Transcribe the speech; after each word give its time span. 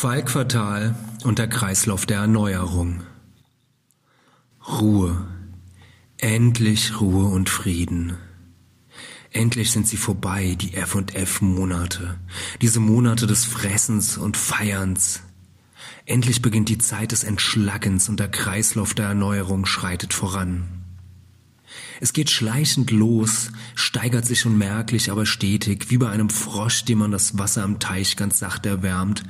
Fallquartal 0.00 0.94
und 1.24 1.40
der 1.40 1.48
Kreislauf 1.48 2.06
der 2.06 2.18
Erneuerung. 2.18 3.02
Ruhe. 4.68 5.26
Endlich 6.18 7.00
Ruhe 7.00 7.24
und 7.24 7.48
Frieden. 7.50 8.16
Endlich 9.32 9.72
sind 9.72 9.88
sie 9.88 9.96
vorbei, 9.96 10.54
die 10.56 10.74
F&F-Monate. 10.74 12.16
Diese 12.62 12.78
Monate 12.78 13.26
des 13.26 13.44
Fressens 13.44 14.18
und 14.18 14.36
Feierns. 14.36 15.22
Endlich 16.06 16.42
beginnt 16.42 16.68
die 16.68 16.78
Zeit 16.78 17.10
des 17.10 17.24
Entschlackens 17.24 18.08
und 18.08 18.20
der 18.20 18.28
Kreislauf 18.30 18.94
der 18.94 19.06
Erneuerung 19.06 19.66
schreitet 19.66 20.14
voran. 20.14 20.77
Es 22.00 22.12
geht 22.12 22.30
schleichend 22.30 22.90
los, 22.90 23.50
steigert 23.74 24.26
sich 24.26 24.46
unmerklich, 24.46 25.10
aber 25.10 25.26
stetig, 25.26 25.90
wie 25.90 25.98
bei 25.98 26.08
einem 26.10 26.30
Frosch, 26.30 26.84
dem 26.84 26.98
man 26.98 27.10
das 27.10 27.38
Wasser 27.38 27.64
am 27.64 27.80
Teich 27.80 28.16
ganz 28.16 28.38
sacht 28.38 28.66
erwärmt, 28.66 29.24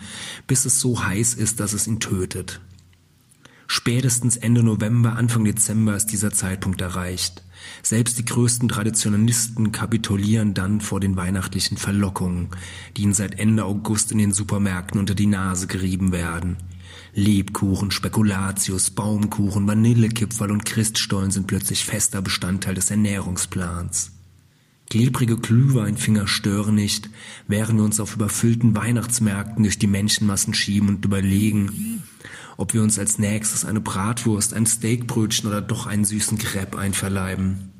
bis 0.47 0.65
es 0.65 0.81
so 0.81 1.03
heiß 1.03 1.35
ist, 1.35 1.61
dass 1.61 1.73
es 1.73 1.87
ihn 1.87 2.01
tötet. 2.01 2.61
Spätestens 3.71 4.39
Ende 4.39 4.63
November, 4.63 5.17
Anfang 5.17 5.45
Dezember 5.45 5.95
ist 5.95 6.07
dieser 6.07 6.33
Zeitpunkt 6.33 6.81
erreicht. 6.81 7.43
Selbst 7.83 8.19
die 8.19 8.25
größten 8.25 8.69
Traditionalisten 8.69 9.73
kapitulieren 9.73 10.55
dann 10.55 10.81
vor 10.81 11.01
den 11.01 11.17
weihnachtlichen 11.17 11.77
Verlockungen, 11.77 12.49
die 12.97 13.03
ihnen 13.03 13.13
seit 13.13 13.39
Ende 13.39 13.65
August 13.65 14.11
in 14.11 14.19
den 14.19 14.33
Supermärkten 14.33 14.99
unter 14.99 15.15
die 15.15 15.27
Nase 15.27 15.67
gerieben 15.67 16.13
werden. 16.13 16.57
Lebkuchen, 17.15 17.91
Spekulatius, 17.91 18.91
Baumkuchen, 18.91 19.67
Vanillekipferl 19.67 20.51
und 20.51 20.65
Christstollen 20.65 21.31
sind 21.31 21.47
plötzlich 21.47 21.85
fester 21.85 22.23
Bestandteil 22.23 22.75
des 22.75 22.91
Ernährungsplans. 22.91 24.13
Klebrige 24.91 25.37
Glühweinfinger 25.37 26.27
stören 26.27 26.75
nicht, 26.75 27.11
während 27.47 27.79
wir 27.79 27.85
uns 27.85 28.01
auf 28.01 28.15
überfüllten 28.15 28.75
Weihnachtsmärkten 28.75 29.63
durch 29.63 29.79
die 29.79 29.87
Menschenmassen 29.87 30.55
schieben 30.55 30.89
und 30.89 31.05
überlegen, 31.05 32.03
ob 32.57 32.73
wir 32.73 32.83
uns 32.83 32.99
als 32.99 33.19
nächstes 33.19 33.65
eine 33.65 33.81
Bratwurst, 33.81 34.55
ein 34.55 34.67
Steakbrötchen 34.67 35.49
oder 35.49 35.61
doch 35.61 35.87
einen 35.87 36.05
süßen 36.05 36.39
Crepe 36.39 36.79
einverleiben. 36.79 37.78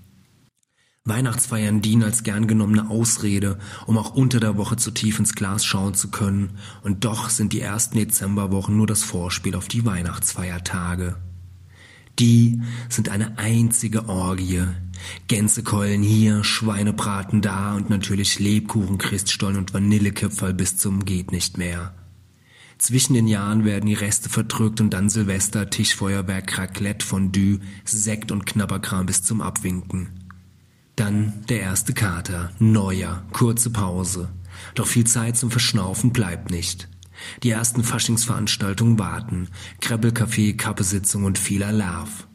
Weihnachtsfeiern 1.09 1.81
dienen 1.81 2.03
als 2.03 2.23
gern 2.23 2.47
genommene 2.47 2.91
Ausrede, 2.91 3.59
um 3.87 3.99
auch 3.99 4.15
unter 4.15 4.41
der 4.41 4.57
Woche 4.57 4.77
zu 4.77 4.91
tief 4.91 5.19
ins 5.19 5.35
Glas 5.35 5.65
schauen 5.65 5.95
zu 5.95 6.11
können, 6.11 6.51
und 6.83 7.05
doch 7.05 7.31
sind 7.31 7.53
die 7.53 7.61
ersten 7.61 7.99
Dezemberwochen 7.99 8.77
nur 8.77 8.87
das 8.87 9.03
Vorspiel 9.03 9.55
auf 9.55 9.69
die 9.69 9.85
Weihnachtsfeiertage. 9.85 11.17
Die 12.19 12.61
sind 12.89 13.09
eine 13.09 13.39
einzige 13.39 14.09
Orgie. 14.09 14.65
Gänsekeulen 15.29 16.03
hier, 16.03 16.43
Schweinebraten 16.43 17.41
da 17.41 17.75
und 17.75 17.91
natürlich 17.91 18.41
Lebkuchen, 18.41 18.99
Christstollen 18.99 19.57
und 19.57 19.73
Vanillekipferl 19.73 20.53
bis 20.53 20.77
zum 20.77 21.05
geht 21.05 21.31
nicht 21.31 21.59
mehr. 21.59 21.95
Zwischen 22.79 23.15
den 23.15 23.27
Jahren 23.27 23.65
werden 23.65 23.87
die 23.87 23.95
Reste 23.95 24.29
verdrückt 24.29 24.81
und 24.81 24.91
dann 24.91 25.09
Silvester, 25.09 25.69
Tischfeuerwerk, 25.71 26.59
Raclette, 26.59 27.05
Fondue, 27.05 27.61
Sekt 27.85 28.31
und 28.31 28.47
Knabberkram 28.47 29.07
bis 29.07 29.23
zum 29.23 29.41
Abwinken. 29.41 30.28
Dann 30.99 31.45
der 31.49 31.61
erste 31.61 31.93
Kater, 31.93 32.51
Neujahr, 32.59 33.25
kurze 33.33 33.71
Pause. 33.71 34.31
Doch 34.75 34.89
viel 34.89 35.07
Zeit 35.07 35.37
zum 35.37 35.49
Verschnaufen 35.49 36.13
bleibt 36.13 36.51
nicht. 36.51 36.89
Die 37.45 37.51
ersten 37.51 37.85
Faschingsveranstaltungen 37.85 38.99
warten, 38.99 39.47
Krebbelcafé, 39.81 40.57
Kappesitzung 40.57 41.23
und 41.23 41.39
viel 41.39 41.63
Alarv. 41.63 42.27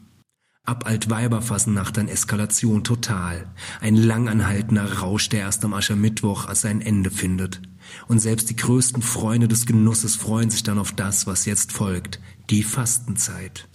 Ab 0.64 0.86
Altweiberfassennacht 0.86 1.98
dann 1.98 2.08
Eskalation 2.08 2.84
total. 2.84 3.52
Ein 3.82 3.96
langanhaltender 3.96 5.00
Rausch, 5.00 5.28
der 5.28 5.40
erst 5.40 5.62
am 5.66 5.74
Aschermittwoch 5.74 6.46
als 6.46 6.62
sein 6.62 6.80
Ende 6.80 7.10
findet. 7.10 7.60
Und 8.08 8.20
selbst 8.20 8.48
die 8.48 8.56
größten 8.56 9.02
Freunde 9.02 9.46
des 9.46 9.66
Genusses 9.66 10.16
freuen 10.16 10.48
sich 10.48 10.62
dann 10.62 10.78
auf 10.78 10.92
das, 10.92 11.26
was 11.26 11.44
jetzt 11.44 11.70
folgt. 11.70 12.18
Die 12.48 12.62
Fastenzeit. 12.62 13.68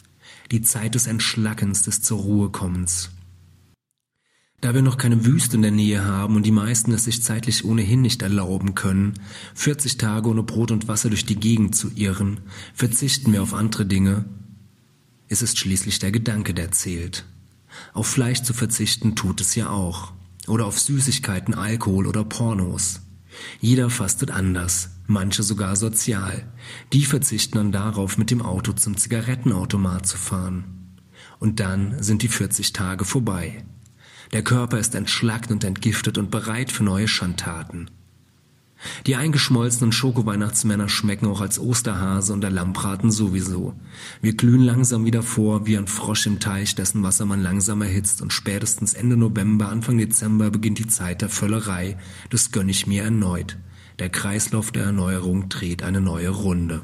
Die 0.50 0.64
Zeit 0.64 0.96
des 0.96 1.06
Entschlackens, 1.06 1.84
des 1.84 2.02
zur 2.02 2.18
Ruhe 2.18 2.50
kommens. 2.50 3.12
Da 4.62 4.74
wir 4.74 4.82
noch 4.82 4.98
keine 4.98 5.26
Wüste 5.26 5.56
in 5.56 5.62
der 5.62 5.72
Nähe 5.72 6.04
haben 6.04 6.36
und 6.36 6.46
die 6.46 6.52
meisten 6.52 6.92
es 6.92 7.06
sich 7.06 7.24
zeitlich 7.24 7.64
ohnehin 7.64 8.02
nicht 8.02 8.22
erlauben 8.22 8.76
können, 8.76 9.14
40 9.56 9.98
Tage 9.98 10.30
ohne 10.30 10.44
Brot 10.44 10.72
und 10.72 10.90
Wasser 10.90 11.10
durch 11.10 11.26
die 11.26 11.40
Gegend 11.40 11.76
zu 11.76 11.92
irren, 11.96 12.42
verzichten 12.74 13.32
wir 13.32 13.42
auf 13.42 13.54
andere 13.54 13.86
Dinge. 13.86 14.26
Es 15.30 15.42
ist 15.42 15.58
schließlich 15.58 16.00
der 16.00 16.12
Gedanke, 16.12 16.54
der 16.54 16.72
zählt. 16.72 17.26
Auf 17.94 18.08
Fleisch 18.08 18.42
zu 18.42 18.54
verzichten 18.54 19.16
tut 19.16 19.40
es 19.40 19.56
ja 19.56 19.70
auch. 19.70 20.12
Oder 20.48 20.66
auf 20.66 20.80
Süßigkeiten, 20.80 21.54
Alkohol 21.54 22.08
oder 22.08 22.26
Pornos. 22.26 23.02
Jeder 23.62 23.90
fastet 23.90 24.32
anders, 24.32 24.90
manche 25.08 25.44
sogar 25.44 25.76
sozial. 25.76 26.52
Die 26.92 27.06
verzichten 27.06 27.58
dann 27.58 27.72
darauf, 27.72 28.18
mit 28.18 28.32
dem 28.32 28.42
Auto 28.42 28.74
zum 28.74 28.98
Zigarettenautomat 28.98 30.06
zu 30.06 30.18
fahren. 30.18 30.98
Und 31.38 31.62
dann 31.62 32.02
sind 32.04 32.24
die 32.24 32.28
40 32.28 32.74
Tage 32.74 33.06
vorbei. 33.06 33.64
Der 34.32 34.44
Körper 34.44 34.78
ist 34.78 34.96
entschlackt 34.96 35.52
und 35.52 35.64
entgiftet 35.64 36.18
und 36.18 36.30
bereit 36.30 36.72
für 36.72 36.84
neue 36.84 37.08
Schandtaten. 37.08 37.90
Die 39.06 39.16
eingeschmolzenen 39.16 39.92
Schokoweihnachtsmänner 39.92 40.88
schmecken 40.88 41.28
auch 41.28 41.42
als 41.42 41.60
Osterhase 41.60 42.32
und 42.32 42.42
der 42.42 42.50
Lammbraten 42.50 43.12
sowieso. 43.12 43.74
Wir 44.22 44.36
glühen 44.36 44.62
langsam 44.62 45.04
wieder 45.04 45.22
vor, 45.22 45.66
wie 45.66 45.78
ein 45.78 45.88
Frosch 45.88 46.28
im 46.28 46.40
Teich, 46.40 46.76
dessen 46.76 47.04
Wasser 47.04 47.26
man 47.26 47.42
langsam 47.42 47.82
erhitzt 47.82 48.22
und 48.22 48.32
spätestens 48.32 48.94
Ende 48.94 49.18
November, 49.18 49.70
Anfang 49.70 49.98
Dezember 49.98 50.50
beginnt 50.50 50.80
die 50.80 50.88
Zeit 50.88 51.22
der 51.22 51.30
Völlerei. 51.30 51.98
Das 52.30 52.52
gönn 52.52 52.70
ich 52.70 52.88
mir 52.88 53.04
erneut. 53.04 53.58
Der 54.00 54.10
Kreislauf 54.10 54.72
der 54.72 54.86
Erneuerung 54.86 55.50
dreht 55.50 55.84
eine 55.84 56.00
neue 56.00 56.30
Runde. 56.30 56.82